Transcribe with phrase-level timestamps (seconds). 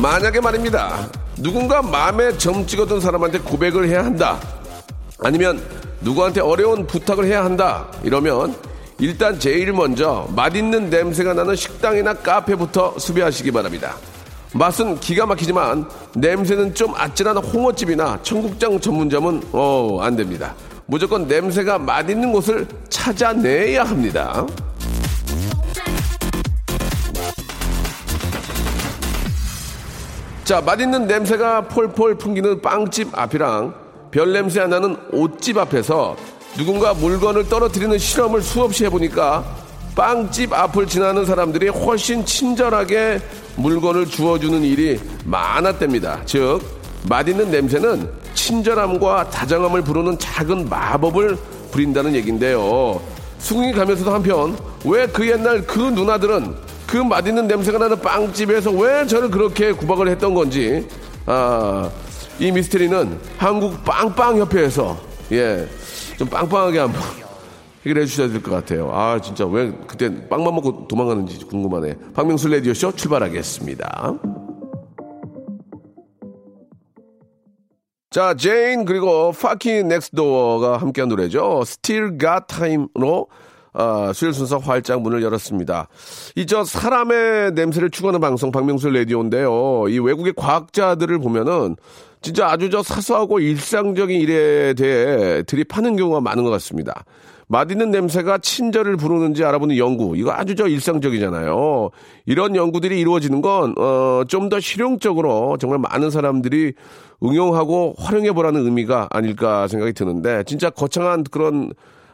[0.00, 4.40] 만약에 말입니다 누군가 마음에 점 찍어둔 사람한테 고백을 해야 한다
[5.22, 5.60] 아니면
[6.00, 8.54] 누구한테 어려운 부탁을 해야 한다 이러면
[8.98, 13.96] 일단 제일 먼저 맛있는 냄새가 나는 식당이나 카페부터 수비하시기 바랍니다
[14.54, 20.56] 맛은 기가 막히지만 냄새는 좀 아찔한 홍어집이나 청국장 전문점은 어, 안 됩니다.
[20.86, 24.44] 무조건 냄새가 맛있는 곳을 찾아내야 합니다.
[30.50, 33.72] 자, 맛있는 냄새가 폴폴 풍기는 빵집 앞이랑
[34.10, 36.16] 별 냄새 안 나는 옷집 앞에서
[36.56, 39.44] 누군가 물건을 떨어뜨리는 실험을 수없이 해보니까
[39.94, 43.20] 빵집 앞을 지나는 사람들이 훨씬 친절하게
[43.54, 46.22] 물건을 주워주는 일이 많았답니다.
[46.26, 46.58] 즉,
[47.08, 51.38] 맛있는 냄새는 친절함과 다정함을 부르는 작은 마법을
[51.70, 53.00] 부린다는 얘기인데요.
[53.38, 59.30] 수긍이 가면서도 한편, 왜 그 옛날 그 누나들은 그 맛있는 냄새가 나는 빵집에서 왜 저를
[59.30, 60.86] 그렇게 구박을 했던 건지,
[61.26, 61.88] 아,
[62.40, 64.98] 이 미스테리는 한국 빵빵협회에서,
[65.32, 65.68] 예,
[66.18, 67.00] 좀 빵빵하게 한번
[67.86, 68.90] 해결해 주셔야 될 것 같아요.
[68.92, 71.94] 아, 진짜 왜 그때 빵만 먹고 도망가는지 궁금하네.
[72.14, 74.14] 박명수 레디오쇼 출발하겠습니다.
[78.10, 81.60] 자, Zayn 그리고 파키 넥스도어가 함께한 노래죠.
[81.62, 83.28] Still Got Time로
[83.72, 85.88] 아, 수요일 순서 활짝 문을 열었습니다.
[86.36, 89.84] 이 저 사람의 냄새를 추구하는 방송 박명수 레디오인데요.
[89.88, 91.76] 이 외국의 과학자들을 보면은
[92.22, 97.04] 진짜 아주 저 사소하고 일상적인 일에 대해 들이파는 경우가 많은 것 같습니다.
[97.46, 100.16] 맛있는 냄새가 친절을 부르는지 알아보는 연구.
[100.16, 101.90] 이거 아주 저 일상적이잖아요.
[102.26, 106.74] 이런 연구들이 이루어지는 건, 어, 좀 더 실용적으로 정말 많은 사람들이
[107.24, 111.72] 응용하고 활용해 보라는 의미가 아닐까 생각이 드는데, 진짜 거창한 그런,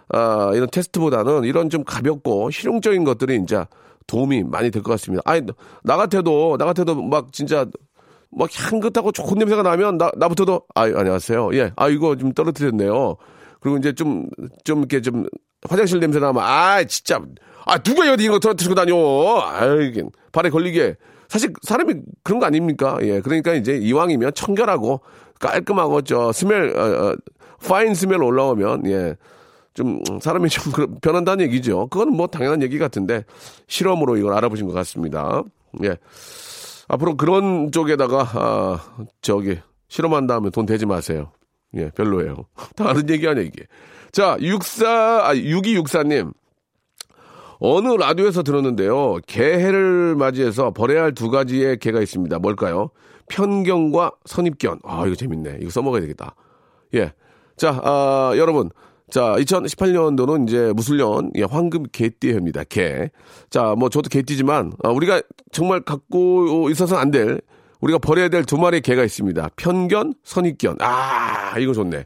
[0.09, 3.65] 아, 이런 테스트보다는 이런 좀 가볍고 실용적인 것들이 이제
[4.07, 5.23] 도움이 많이 될 것 같습니다.
[5.25, 5.43] 아니,
[5.83, 7.67] 나 같아도, 나 같아도 막 진짜
[8.31, 11.51] 막 향긋하고 좋은 냄새가 나면 나, 나부터도, 아, 안녕하세요.
[11.55, 11.73] 예.
[11.77, 13.17] 아, 이거 좀 떨어뜨렸네요.
[13.61, 14.29] 그리고 이제 좀,
[14.65, 15.27] 좀 이렇게 좀
[15.69, 17.21] 화장실 냄새 나면, 아, 진짜,
[17.65, 18.95] 아, 누가 여기 이거 들고 다녀?
[19.41, 19.93] 아이,
[20.33, 20.95] 발에 걸리게.
[21.29, 22.99] 사실 사람이 그런 거 아닙니까?
[23.03, 23.21] 예.
[23.21, 25.01] 그러니까 이제 이왕이면 청결하고
[25.41, 27.17] 깔끔하고 저 스멜, 어, 어,
[27.67, 29.17] 파인 스멜 올라오면, 예.
[29.77, 30.73] 좀 사람이 좀
[31.03, 31.87] 변한다는 얘기죠.
[31.89, 33.25] 그건 뭐 당연한 얘기 같은데
[33.69, 35.43] 실험으로 이걸 알아보신 것 같습니다.
[35.85, 35.99] 예.
[36.89, 38.81] 앞으로 그런 쪽에다가, 아,
[39.21, 41.31] 저기, 실험한 다음에 돈 대지 마세요.
[41.77, 42.47] 예, 별로예요.
[42.77, 43.65] 다른 얘기 아니야, 이게.
[44.13, 44.89] 자, 64,
[45.29, 46.33] 아, 6264님.
[47.59, 49.19] 어느 라디오에서 들었는데요.
[49.27, 52.39] 개해를 맞이해서 버려야 할 두 가지의 개가 있습니다.
[52.39, 52.91] 뭘까요?
[53.29, 54.81] 편견과 선입견.
[54.85, 55.59] 아, 이거 재밌네.
[55.61, 56.35] 이거 써먹어야 되겠다.
[56.95, 57.13] 예.
[57.57, 58.71] 자, 아, 여러분.
[59.11, 62.65] 자, 2018년도는 이제 무술년, 예, 황금 개띠해입니다.
[62.65, 63.09] 개.
[63.51, 65.23] 자, 뭐 저도 개띠지만, 아, 우리가
[65.53, 67.41] 정말 갖고 있어서는 안 될,
[67.81, 69.51] 우리가 버려야 될 두 마리의 개가 있습니다.
[69.57, 70.79] 편견, 선입견.
[70.81, 72.05] 아, 이거 좋네.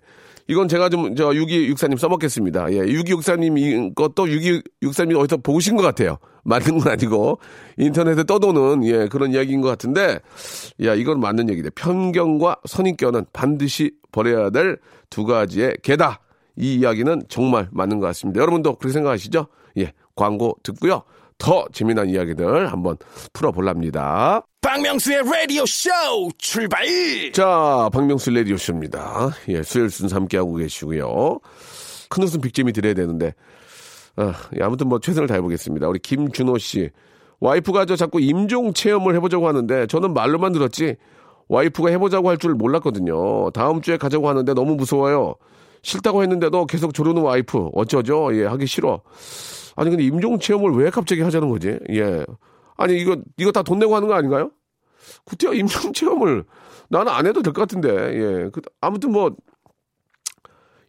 [0.48, 2.72] 이건 제가 좀, 저, 6264님 써먹겠습니다.
[2.72, 6.18] 예, 6264님 것도 6264님 어디서 보신 것 같아요.
[6.42, 7.38] 맞는 건 아니고,
[7.78, 10.18] 인터넷에 떠도는, 예, 그런 이야기인 것 같은데,
[10.84, 11.70] 야, 이건 맞는 얘기다.
[11.76, 14.78] 편견과 선입견은 반드시 버려야 될
[15.08, 16.20] 두 가지의 개다.
[16.60, 18.40] 이 이야기는 정말 맞는 것 같습니다.
[18.40, 19.46] 여러분도 그렇게 생각하시죠?
[19.78, 21.02] 예, 광고 듣고요.
[21.38, 22.98] 더 재미난 이야기들 한번
[23.32, 24.42] 풀어볼랍니다.
[24.60, 25.88] 박명수의 라디오 쇼
[26.36, 26.84] 출발!
[27.32, 29.30] 자, 박명수 라디오 쇼입니다.
[29.48, 31.38] 예, 수요일 순서 함께하고 계시고요.
[32.10, 33.32] 큰 웃음 빅잼이 드려야 되는데,
[34.16, 35.88] 아, 예, 아무튼 뭐 최선을 다해보겠습니다.
[35.88, 36.90] 우리 김준호 씨.
[37.40, 40.96] 와이프가 저 자꾸 임종 체험을 해보자고 하는데, 저는 말로만 들었지,
[41.48, 43.50] 와이프가 해보자고 할 줄 몰랐거든요.
[43.52, 45.36] 다음 주에 가자고 하는데 너무 무서워요.
[45.82, 47.70] 싫다고 했는데도 계속 조르는 와이프.
[47.74, 48.30] 어쩌죠?
[48.36, 49.02] 예, 하기 싫어.
[49.76, 51.78] 아니, 근데 임종 체험을 왜 갑자기 하자는 거지?
[51.90, 52.24] 예.
[52.76, 54.50] 아니, 이거, 이거 다 돈 내고 하는 거 아닌가요?
[55.24, 56.44] 구태여 임종 체험을
[56.88, 58.50] 나는 안 해도 될 것 같은데, 예.
[58.52, 59.34] 그, 아무튼 뭐,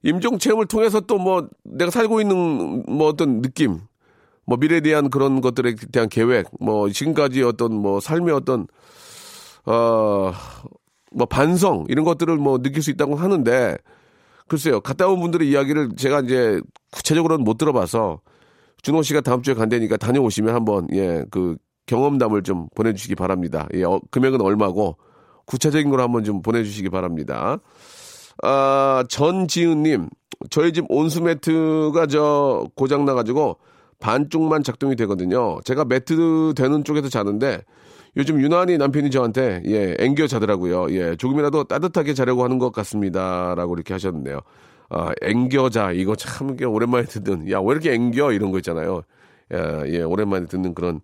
[0.04, 3.80] 임종 체험을 통해서 또 뭐, 내가 살고 있는 뭐 어떤 느낌,
[4.46, 8.68] 뭐 미래에 대한 그런 것들에 대한 계획, 뭐 지금까지 어떤 뭐 삶의 어떤,
[9.66, 10.32] 어,
[11.12, 13.78] 뭐 반성, 이런 것들을 뭐 느낄 수 있다고 하는데,
[14.52, 16.60] 글쎄요, 갔다 온 분들의 이야기를 제가 이제
[16.92, 18.20] 구체적으로는 못 들어봐서,
[18.82, 21.56] 준호 씨가 다음 주에 간다니까 다녀오시면 한번, 예, 그,
[21.86, 23.70] 경험담을 좀 보내주시기 바랍니다.
[23.76, 24.98] 예, 어, 금액은 얼마고
[25.46, 27.60] 구체적인 걸 한번 좀 보내주시기 바랍니다.
[28.44, 30.10] 아, 전지은님,
[30.50, 33.58] 저희 집 온수 매트가 저 고장 나가지고
[34.02, 35.62] 반쪽만 작동이 되거든요.
[35.64, 37.62] 제가 매트 되는 쪽에서 자는데
[38.18, 40.88] 요즘 유난히 남편이 저한테 예 앵겨 자더라고요.
[40.92, 44.40] 예 조금이라도 따뜻하게 자려고 하는 것 같습니다라고 이렇게 하셨는데요.
[44.90, 49.04] 아 앵겨자 이거 참 오랜만에 듣는 야 왜 이렇게 앵겨 이런 거 있잖아요.
[49.54, 51.00] 예, 예 오랜만에 듣는 그런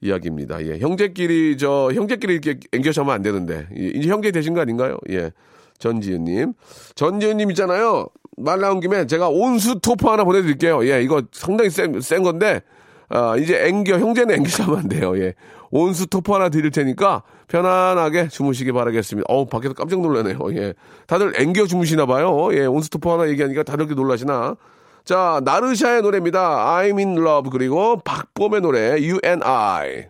[0.00, 0.64] 이야기입니다.
[0.66, 4.98] 예 형제끼리 저 형제끼리 이렇게 앵겨 자면 안 되는데 예, 이제 형제 되신 거 아닌가요?
[5.10, 5.30] 예
[5.78, 6.54] 전지은님
[6.94, 8.08] 전지은님 있잖아요.
[8.36, 10.86] 말 나온 김에 제가 온수 토프 하나 보내드릴게요.
[10.88, 12.62] 예, 이거 상당히 센, 센 건데,
[13.08, 15.16] 아, 이제 앵겨, 형제는 앵겨 자면 안 돼요.
[15.18, 15.34] 예.
[15.70, 19.26] 온수 토프 하나 드릴 테니까 편안하게 주무시기 바라겠습니다.
[19.28, 20.38] 어우, 밖에서 깜짝 놀라네요.
[20.56, 20.74] 예.
[21.06, 22.50] 다들 앵겨 주무시나 봐요.
[22.52, 24.56] 예, 온수 토프 하나 얘기하니까 다들 이렇게 놀라시나.
[25.04, 26.40] 자, 나르샤의 노래입니다.
[26.40, 27.50] I'm in love.
[27.50, 30.06] 그리고 박범의 노래, You and I.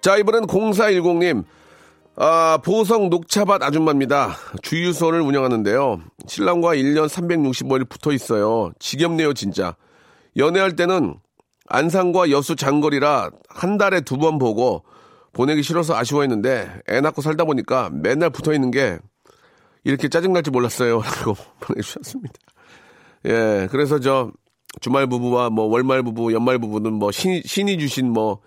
[0.00, 1.44] 자, 이번엔 0410님.
[2.18, 4.36] 아, 보성 녹차밭 아줌마입니다.
[4.62, 6.00] 주유소를 운영하는데요.
[6.26, 8.72] 신랑과 1년 365일 붙어 있어요.
[8.78, 9.76] 지겹네요, 진짜.
[10.36, 11.16] 연애할 때는
[11.68, 14.84] 안산과 여수 장거리라 한 달에 두 번 보고
[15.32, 18.98] 보내기 싫어서 아쉬워했는데 애 낳고 살다 보니까 맨날 붙어 있는 게
[19.84, 21.00] 이렇게 짜증날지 몰랐어요.
[21.04, 22.34] 라고 보내주셨습니다.
[23.26, 24.32] 예, 그래서 저
[24.80, 28.40] 주말 부부와 뭐 월말 부부, 연말 부부는 뭐 신, 신이 주신 뭐,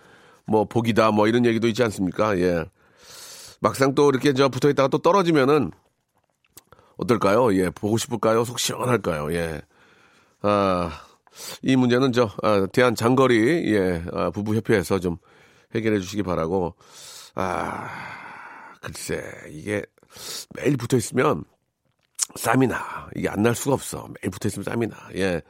[0.45, 2.37] 뭐 복이다 뭐 이런 얘기도 있지 않습니까?
[2.39, 2.65] 예.
[3.61, 5.71] 막상 또 이렇게 저 붙어 있다가 또 떨어지면은
[6.97, 7.53] 어떨까요?
[7.55, 8.43] 예, 보고 싶을까요?
[8.43, 9.33] 속 시원할까요?
[9.33, 9.61] 예.
[10.41, 10.91] 아,
[11.61, 15.17] 이 문제는 저, 아, 대한 장거리, 예, 아, 부부 협회에서 좀
[15.75, 16.75] 해결해 주시기 바라고,
[17.35, 17.89] 아,
[18.81, 19.83] 글쎄, 이게
[20.55, 21.43] 매일 붙어 있으면
[22.35, 23.09] 쌈이 나.
[23.15, 24.07] 이게 안 날 수가 없어.
[24.21, 24.95] 매일 붙어 있으면 쌈이 나.
[25.15, 25.41] 예.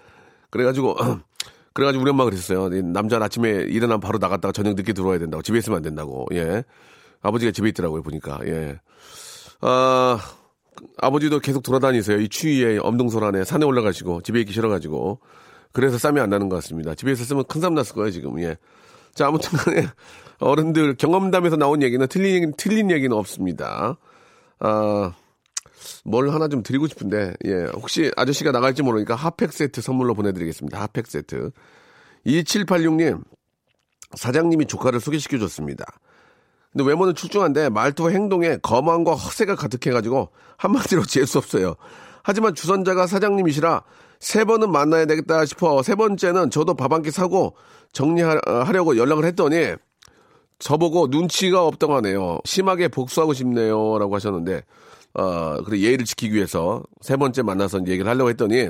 [0.50, 0.96] 그래가지고,
[1.74, 2.70] 그래가지고 우리 엄마가 그랬어요.
[2.70, 5.42] 남자는 아침에 일어나면 바로 나갔다가 저녁 늦게 들어와야 된다고.
[5.44, 6.26] 집에 있으면 안 된다고.
[6.34, 6.64] 예.
[7.22, 8.40] 아버지가 집에 있더라고요, 보니까.
[8.46, 8.80] 예.
[9.62, 10.20] 아,
[10.98, 12.20] 아버지도 계속 돌아다니세요.
[12.20, 15.20] 이 추위에 엄동설 안에 산에 올라가시고 집에 싫어가지고.
[15.72, 16.96] 그래서 쌈이 안 나는 것 같습니다.
[16.96, 18.40] 집에 있었으면 큰 쌈 났을 거예요, 지금.
[18.42, 18.58] 예.
[19.14, 19.88] 자, 아무튼 간에
[20.40, 23.98] 어른들 경험담에서 나온 얘기는 틀린, 틀린 얘기는 없습니다.
[24.60, 25.14] 아,
[26.04, 27.66] 뭘 하나 좀 드리고 싶은데, 예.
[27.74, 30.80] 혹시 아저씨가 나갈지 모르니까 핫팩 세트 선물로 보내드리겠습니다.
[30.82, 31.52] 핫팩 세트.
[32.26, 33.24] 2786님,
[34.16, 35.86] 사장님이 조카를 소개시켜줬습니다.
[36.72, 41.76] 근데 외모는 출중한데 말투와 행동에 거만과 허세가 가득해가지고 한마디로 재수 없어요.
[42.24, 43.84] 하지만 주선자가 사장님이시라
[44.20, 47.56] 세 번은 만나야 되겠다 싶어 세 번째는 저도 밥 한 끼 사고
[47.94, 49.76] 정리하려고 연락을 했더니
[50.60, 52.40] 저보고 눈치가 없다고 하네요.
[52.44, 53.98] 심하게 복수하고 싶네요.
[53.98, 54.62] 라고 하셨는데,
[55.14, 58.66] 어, 그래, 예의를 지키기 위해서 세 번째 만나서 얘기를 하려고 했더니,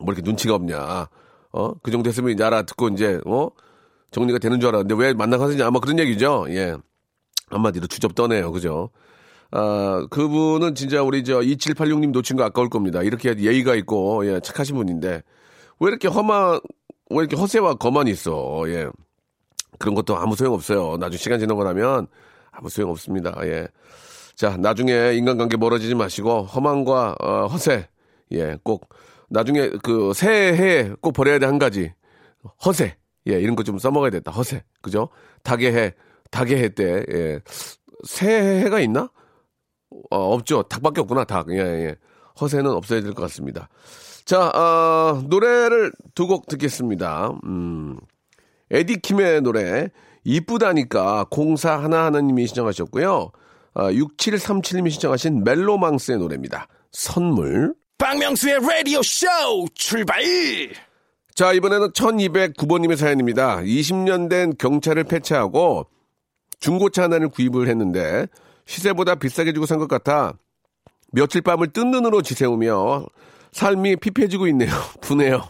[0.00, 1.08] 뭐 이렇게 눈치가 없냐.
[1.52, 1.72] 어?
[1.82, 3.48] 그 정도 했으면 이제 알아듣고 이제, 어?
[4.12, 5.66] 정리가 되는 줄 알았는데 왜 만나가느냐.
[5.66, 6.46] 아마 그런 얘기죠.
[6.50, 6.76] 예.
[7.50, 8.52] 한마디로 주접 떠네요.
[8.52, 8.90] 그죠?
[9.52, 13.02] 아, 그분은 진짜 우리 저 2786님 놓친 거 아까울 겁니다.
[13.02, 15.22] 이렇게 예의가 있고, 예, 착하신 분인데,
[15.80, 16.60] 왜 이렇게 험한,
[17.10, 18.88] 왜 이렇게 허세와 거만이 있어, 예.
[19.78, 20.96] 그런 것도 아무 소용 없어요.
[20.98, 22.06] 나중에 시간 지나고 나면
[22.50, 23.34] 아무 소용 없습니다.
[23.44, 23.68] 예.
[24.36, 27.88] 자, 나중에 인간관계 멀어지지 마시고, 험한과, 어, 허세,
[28.32, 28.88] 예, 꼭,
[29.28, 31.92] 나중에 그 새해에 꼭 버려야 돼 한 가지.
[32.64, 32.96] 허세.
[33.28, 34.30] 예, 이런 거 좀 써먹어야 됐다.
[34.32, 34.64] 허세.
[34.80, 35.08] 그죠?
[35.42, 35.94] 닭의 해,
[36.30, 37.40] 닭의 해 때, 예.
[38.04, 39.10] 새해가 있나?
[40.10, 40.62] 어, 없죠.
[40.64, 41.50] 닭밖에 없구나, 닭.
[41.52, 41.96] 예, 예.
[42.40, 43.68] 허세는 없어야 될 것 같습니다.
[44.24, 47.32] 자, 어, 노래를 두 곡 듣겠습니다.
[47.44, 47.98] 음,
[48.70, 49.88] 에디킴의 노래,
[50.24, 53.30] 이쁘다니까, 공사 하나하나님이 신청하셨고요.
[53.74, 56.68] 어, 6737님이 신청하신 멜로망스의 노래입니다.
[56.92, 57.74] 선물.
[57.98, 59.26] 박명수의 라디오 쇼
[59.74, 60.22] 출발!
[61.34, 63.58] 자, 이번에는 1209번님의 사연입니다.
[63.58, 65.86] 20년 된 경차를 폐차하고
[66.60, 68.26] 중고차 하나를 구입을 했는데
[68.66, 70.34] 시세보다 비싸게 주고 산 것 같아
[71.12, 73.06] 며칠 밤을 뜬 눈으로 지새우며
[73.52, 74.70] 삶이 피폐해지고 있네요.
[75.02, 75.48] 분해요.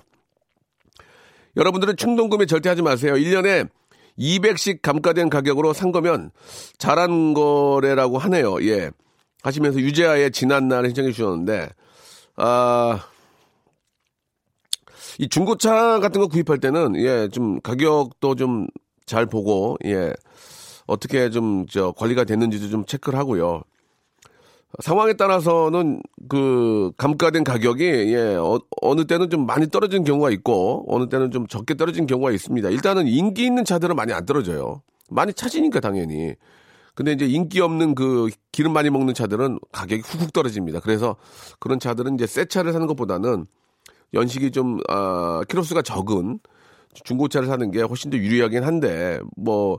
[1.57, 3.15] 여러분들은 충동구매 절대 하지 마세요.
[3.15, 3.69] 1년에
[4.19, 6.31] 200씩 감가된 가격으로 산 거면
[6.79, 8.63] 잘한 거래라고 하네요.
[8.67, 8.91] 예.
[9.43, 11.69] 하시면서 유재하의 지난 날 신청해 주셨는데,
[12.37, 13.01] 아,
[15.19, 18.67] 이 중고차 같은 거 구입할 때는, 예, 좀 가격도 좀
[19.05, 20.13] 잘 보고, 예,
[20.87, 23.63] 어떻게 좀 저 관리가 됐는지도 좀 체크를 하고요.
[24.81, 31.09] 상황에 따라서는 그 감가된 가격이 예 어, 느 때는 좀 많이 떨어지는 경우가 있고 어느
[31.09, 32.71] 때는 좀 적게 떨어지는 경우가 있습니다.
[32.71, 34.83] 일단은 인기 있는 차들은 많이 안 떨어져요.
[35.11, 36.35] 많이 차지니까 당연히.
[36.95, 40.81] 근데 이제 인기 없는 그 기름 많이 먹는 차들은 가격이 훅훅 떨어집니다.
[40.81, 41.17] 그래서
[41.59, 43.47] 그런 차들은 이제 새 차를 사는 것보다는
[44.15, 46.39] 연식이 좀 아, 키로수가 적은
[47.05, 49.79] 중고차를 사는 게 훨씬 더 유리하긴 한데 뭐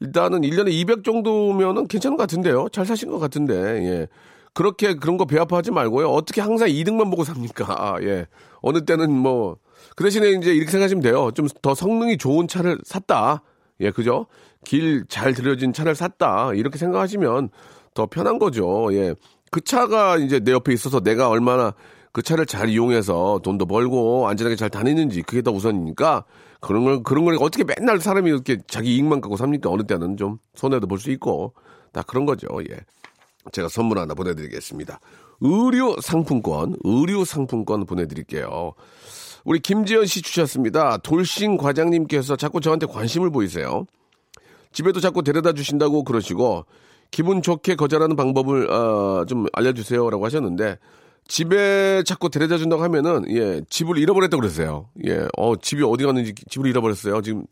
[0.00, 2.68] 일단은 1년에 200 정도면은 괜찮은 것 같은데요.
[2.72, 3.54] 잘 사신 것 같은데.
[3.54, 4.08] 예.
[4.52, 6.08] 그렇게 그런 거 배아파하지 말고요.
[6.08, 7.66] 어떻게 항상 이득만 보고 삽니까?
[7.68, 8.26] 아, 예.
[8.62, 9.58] 어느 때는 뭐,
[9.94, 11.30] 그 대신에 이제 이렇게 생각하시면 돼요.
[11.32, 13.42] 좀 더 성능이 좋은 차를 샀다.
[13.80, 14.26] 예, 그죠?
[14.64, 16.52] 길 잘 들여진 차를 샀다.
[16.54, 17.50] 이렇게 생각하시면
[17.94, 18.88] 더 편한 거죠.
[18.92, 19.14] 예.
[19.50, 21.74] 그 차가 이제 내 옆에 있어서 내가 얼마나
[22.12, 26.24] 그 차를 잘 이용해서 돈도 벌고 안전하게 잘 다니는지 그게 더 우선이니까
[26.60, 29.70] 그런 걸 그런 걸 어떻게 맨날 사람이 이렇게 자기 이익만 갖고 삽니까?
[29.70, 31.54] 어느 때는 좀 손해도 볼 수 있고
[31.92, 32.48] 다 그런 거죠.
[32.70, 32.78] 예.
[33.52, 35.00] 제가 선물 하나 보내드리겠습니다.
[35.40, 38.72] 의류 상품권, 의류 상품권 보내드릴게요.
[39.44, 40.98] 우리 김지현 씨 주셨습니다.
[40.98, 43.86] 돌싱 과장님께서 자꾸 저한테 관심을 보이세요.
[44.72, 46.66] 집에도 자꾸 데려다 주신다고 그러시고
[47.10, 50.78] 기분 좋게 거절하는 방법을 어, 좀 알려주세요라고 하셨는데
[51.30, 54.88] 집에 자꾸 데려다 준다고 하면은 예 집을 잃어버렸다 고 그러세요.
[55.04, 57.22] 예어 집이 어디 갔는지 집을 잃어버렸어요.
[57.22, 57.44] 지금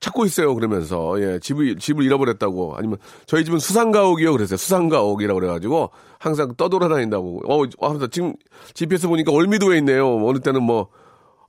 [0.00, 0.54] 찾고 있어요.
[0.54, 2.96] 그러면서 예 집을 집을 잃어버렸다고 아니면
[3.26, 4.32] 저희 집은 수상가옥이요.
[4.32, 4.56] 그랬어요.
[4.56, 7.42] 수상가옥이라고 그래가지고 항상 떠돌아다닌다고.
[7.46, 8.32] 어 아, 지금
[8.72, 10.26] GPS 보니까 월미도에 있네요.
[10.26, 10.88] 어느 때는 뭐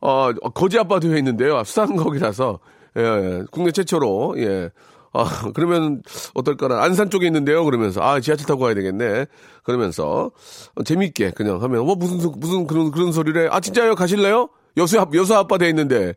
[0.01, 1.63] 어, 거지 아파트에 있는데요.
[1.63, 2.59] 수상가옥이라서
[2.97, 4.71] 예, 예 국내 최초로 예.
[5.13, 6.01] 아, 그러면
[6.33, 6.81] 어떨까나.
[6.83, 7.65] 안산 쪽에 있는데요.
[7.65, 9.25] 그러면서, 아, 지하철 타고 가야 되겠네.
[9.63, 10.31] 그러면서,
[10.75, 13.49] 어, 재밌게 그냥 하면, 뭐, 무슨, 무슨 그런, 그런 소리를 해.
[13.51, 13.95] 아, 진짜요?
[13.95, 14.49] 가실래요?
[14.77, 16.13] 여수, 여수 아빠 돼 있는데.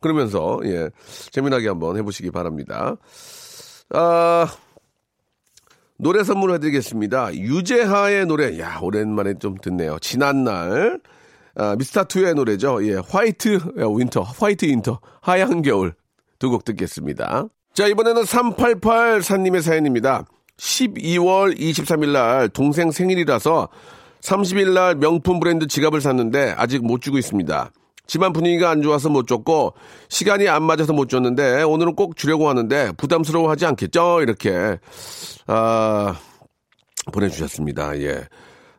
[0.00, 0.90] 그러면서, 예,
[1.32, 2.96] 재미나게 한번 해보시기 바랍니다.
[3.90, 4.46] 아,
[5.98, 7.34] 노래 선물 해드리겠습니다.
[7.34, 8.58] 유재하의 노래.
[8.60, 9.98] 야, 오랜만에 좀 듣네요.
[10.00, 11.00] 지난날.
[11.56, 12.86] 아, 미스터2의 노래죠.
[12.86, 15.94] 예, White Winter, White Winter, 하얀 겨울
[16.38, 17.46] 두 곡 듣겠습니다.
[17.76, 20.24] 자, 이번에는 388사님의 사연입니다.
[20.56, 23.68] 12월 23일 날 동생 생일이라서
[24.22, 27.70] 30일 날 명품 브랜드 지갑을 샀는데 아직 못 주고 있습니다.
[28.06, 29.74] 집안 분위기가 안 좋아서 못 줬고
[30.08, 34.22] 시간이 안 맞아서 못 줬는데 오늘은 꼭 주려고 하는데 부담스러워하지 않겠죠?
[34.22, 34.78] 이렇게
[35.46, 36.18] 아
[37.12, 38.00] 보내주셨습니다.
[38.00, 38.26] 예.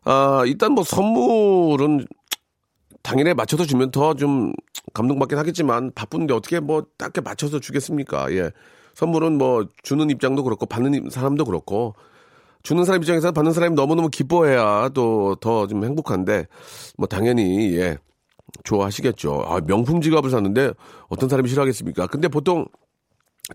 [0.05, 2.07] 아 일단 뭐 선물은
[3.03, 4.53] 당연히 맞춰서 주면 더 좀
[4.95, 8.31] 감동받긴 하겠지만 바쁜데 어떻게 뭐 딱히 맞춰서 주겠습니까?
[8.31, 8.49] 예.
[8.97, 11.93] 선물은 뭐 주는 입장도 그렇고 받는 사람도 그렇고
[12.63, 16.47] 주는 사람 입장에서 받는 사람이 너무너무 기뻐해야 또 더 좀 행복한데
[16.97, 17.99] 뭐 당연히 예
[18.63, 19.43] 좋아하시겠죠.
[19.45, 20.71] 아, 명품 지갑을 샀는데
[21.09, 22.07] 어떤 사람이 싫어하겠습니까?
[22.07, 22.65] 근데 보통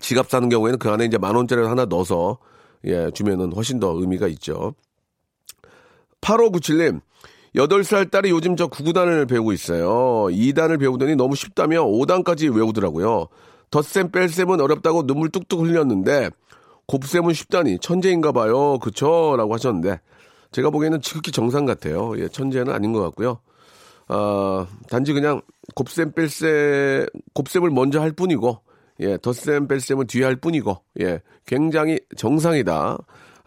[0.01, 2.39] 지갑 사는 경우에는 그 안에 이제 만 원짜리를 하나 넣어서
[2.85, 4.75] 예 주면은 훨씬 더 의미가 있죠.
[6.21, 7.01] 8597님
[7.57, 10.29] 8살 딸이 요즘 저 9구단을 배우고 있어요.
[10.31, 13.27] 2단을 배우더니 너무 쉽다며 5단까지 외우더라고요.
[13.73, 16.31] 덧셈 뺄셈은 어렵다고 눈물 뚝뚝 흘렸는데
[16.87, 18.79] 곱셈은 쉽다니 천재인가 봐요.
[18.79, 19.35] 그쵸?
[19.37, 19.99] 라고 하셨는데
[20.53, 22.13] 제가 보기에는 지극히 정상 같아요.
[22.19, 23.39] 예, 천재는 아닌 것 같고요.
[24.09, 25.41] 어, 단지 그냥
[25.75, 28.61] 곱셈 뺄셈 곱셈을 먼저 할 뿐이고
[29.01, 32.99] 예, 덧셈 뺄셈은 뒤에 할 뿐이고 예, 굉장히 정상이다.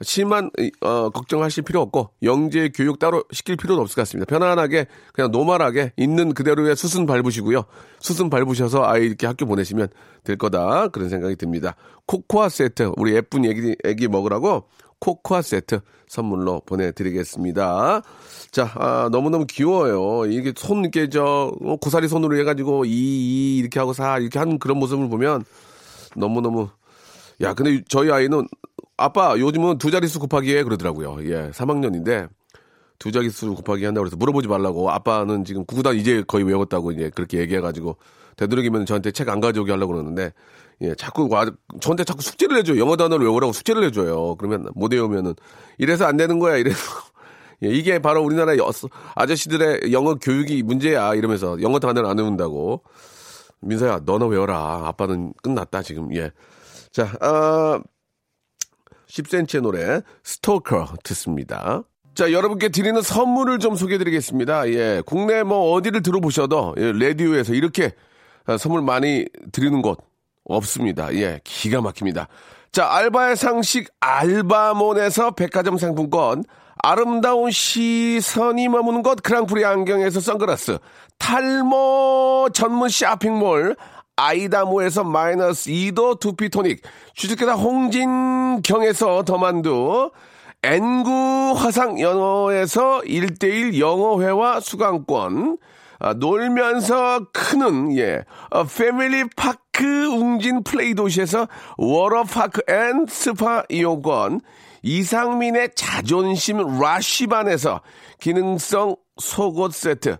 [0.06, 0.50] 심한
[0.82, 4.30] 어, 걱정하실 필요 없고 영재 교육 따로 시킬 필요는 없을 것 같습니다.
[4.30, 7.64] 편안하게 그냥 노멀하게 있는 그대로의 수순 밟으시고요.
[8.00, 9.88] 수순 밟으셔서 아이 이렇게 학교 보내시면
[10.24, 11.76] 될 거다 그런 생각이 듭니다.
[12.06, 14.66] 코코아 세트 우리 예쁜 애기 애기 먹으라고
[15.00, 18.02] 코코아 세트 선물로 보내드리겠습니다.
[18.52, 20.32] 자, 아, 너무너무 귀여워요.
[20.32, 24.60] 이게 손, 이렇게 저, 어, 고사리 손으로 해가지고, 이, 이, 이렇게 하고 사, 이렇게 하는
[24.60, 25.44] 그런 모습을 보면
[26.16, 26.70] 너무너무,
[27.42, 28.48] 야, 근데 저희 아이는
[28.98, 31.18] 아빠 요즘은 두 자릿수 곱하기 해 그러더라고요.
[31.30, 32.30] 예, 3학년인데
[33.00, 37.40] 두 자릿수 곱하기 한다고 그래서 물어보지 말라고 아빠는 지금 구구단 이제 거의 외웠다고 이제 그렇게
[37.40, 37.98] 얘기해가지고
[38.38, 40.32] 되도록이면 저한테 책 안 가져오게 하려고 그러는데
[40.82, 41.46] 예, 자꾸 와,
[41.80, 42.80] 저한테 자꾸 숙제를 해줘요.
[42.80, 44.36] 영어 단어를 외우라고 숙제를 해줘요.
[44.36, 45.34] 그러면 못 외우면은
[45.78, 46.58] 이래서 안 되는 거야.
[46.58, 46.78] 이래서
[47.64, 48.54] 예, 이게 바로 우리나라
[49.16, 51.14] 아저씨들의 영어 교육이 문제야.
[51.16, 52.84] 이러면서 영어 단어를 안 외운다고.
[53.62, 54.84] 민서야, 너는 외워라.
[54.86, 56.14] 아빠는 끝났다, 지금.
[56.16, 56.32] 예.
[56.92, 57.80] 자, 아,
[59.16, 61.84] 10cm의 노래 스토커 듣습니다.
[62.14, 64.70] 자, 여러분께 드리는 선물을 좀 소개해 드리겠습니다.
[64.70, 65.02] 예.
[65.06, 67.94] 국내 뭐 어디를 들어보셔도 예, 라디오에서 이렇게
[68.46, 70.00] 아, 선물 많이 드리는 곳
[70.46, 71.14] 없습니다.
[71.16, 71.40] 예.
[71.44, 72.28] 기가 막힙니다.
[72.72, 76.44] 자, 알바의 상식 알바몬에서 백화점 상품권
[76.84, 80.78] 아름다운 시선이 머무는 곳 그랑프리 안경에서 선글라스
[81.18, 83.76] 탈모 전문 쇼핑몰
[84.16, 86.82] 아이다모에서 마이너스 2도 두피토닉,
[87.14, 90.12] 주식회사 홍진경에서 더만두,
[90.64, 95.58] N구 화상 영어에서 1대1 영어회화 수강권,
[96.00, 104.42] 아, 놀면서 크는, 예, 어, 패밀리 파크 웅진 플레이 도시에서 워터파크 and 스파 이용권,
[104.82, 107.82] 이상민의 자존심 라쉬반에서
[108.20, 110.18] 기능성 속옷 세트,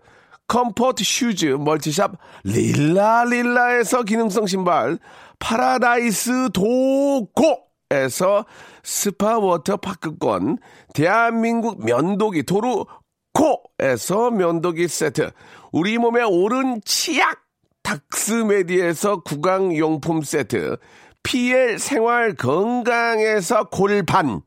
[0.48, 2.14] comfort shoes multi shop
[2.44, 5.00] 릴라릴라에서 기능성 신발
[5.40, 8.46] 파라다이스 도고에서
[8.84, 10.60] 스파 워터 파크권
[10.94, 12.86] 대한민국 면도기 도루
[13.34, 15.32] 코에서 면도기 세트
[15.72, 17.44] 우리 몸의 오른 치약
[17.84, 20.78] 닥스메디에서 구강용품 세트
[21.24, 24.42] PL 생활 건강에서 골반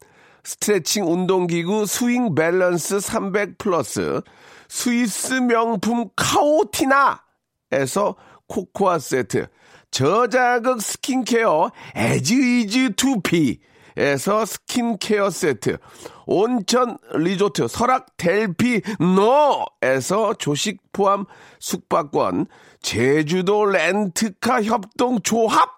[0.45, 4.23] 스트레칭 운동기구 스윙 밸런스 300 플러스
[4.69, 9.47] 스위스 명품 카오티나에서 코코아 세트
[9.91, 15.79] 저자극 스킨케어 에즈이즈 투피에서 스킨케어 세트
[16.27, 21.25] 온천 리조트 설악 델피 노에서 조식 포함
[21.59, 22.47] 숙박권
[22.81, 25.78] 제주도 렌트카 협동 조합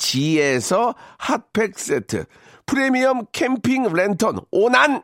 [0.00, 2.24] 지에서 핫팩 세트,
[2.66, 5.02] 프리미엄 캠핑 랜턴 오난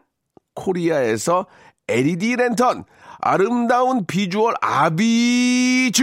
[0.54, 1.46] 코리아에서
[1.86, 2.84] LED 랜턴,
[3.20, 5.98] 아름다운 비주얼 아비주에서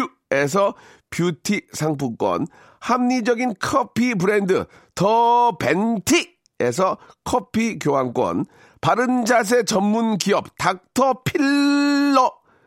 [1.10, 2.46] 뷰티 상품권,
[2.80, 8.46] 합리적인 커피 브랜드 더 벤티에서 커피 교환권,
[8.80, 12.43] 바른 자세 전문 기업 닥터 필러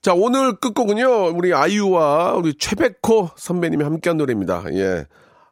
[0.00, 4.64] 자, 오늘 끝곡은요, 우리 아이유와 우리 최백호 선배님이 함께한 노래입니다.
[4.72, 5.06] 예.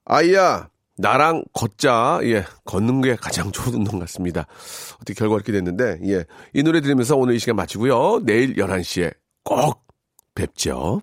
[0.04, 2.20] 아이야, 나랑 걷자.
[2.22, 2.44] 예.
[2.64, 4.46] 걷는 게 가장 좋은 운동 같습니다.
[4.94, 6.24] 어떻게 결과 이렇게 됐는데, 예.
[6.54, 8.20] 이 노래 들으면서 오늘 이 시간 마치고요.
[8.24, 9.12] 내일 11시에
[9.44, 9.84] 꼭
[10.34, 11.02] 뵙죠.